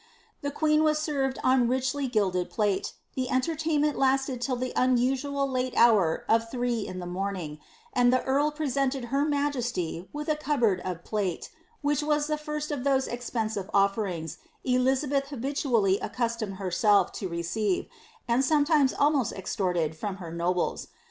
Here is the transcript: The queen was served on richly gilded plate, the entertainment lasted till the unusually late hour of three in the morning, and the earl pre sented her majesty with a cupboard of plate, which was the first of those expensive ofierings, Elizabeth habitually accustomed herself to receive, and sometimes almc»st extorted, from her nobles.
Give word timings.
The 0.41 0.49
queen 0.49 0.81
was 0.81 0.97
served 0.97 1.37
on 1.43 1.67
richly 1.67 2.07
gilded 2.07 2.49
plate, 2.49 2.93
the 3.13 3.29
entertainment 3.29 3.99
lasted 3.99 4.41
till 4.41 4.55
the 4.55 4.73
unusually 4.75 5.47
late 5.47 5.77
hour 5.77 6.25
of 6.27 6.49
three 6.49 6.79
in 6.87 6.97
the 6.97 7.05
morning, 7.05 7.59
and 7.93 8.11
the 8.11 8.23
earl 8.23 8.49
pre 8.49 8.65
sented 8.65 9.09
her 9.09 9.23
majesty 9.23 10.09
with 10.11 10.27
a 10.27 10.35
cupboard 10.35 10.81
of 10.83 11.03
plate, 11.03 11.51
which 11.83 12.01
was 12.01 12.25
the 12.25 12.39
first 12.39 12.71
of 12.71 12.83
those 12.83 13.05
expensive 13.07 13.69
ofierings, 13.75 14.37
Elizabeth 14.63 15.27
habitually 15.27 15.99
accustomed 15.99 16.55
herself 16.55 17.11
to 17.11 17.29
receive, 17.29 17.85
and 18.27 18.43
sometimes 18.43 18.93
almc»st 18.95 19.37
extorted, 19.37 19.95
from 19.95 20.15
her 20.15 20.31
nobles. 20.31 20.87